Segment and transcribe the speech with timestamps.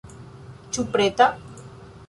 [0.77, 1.29] Ĉu preta?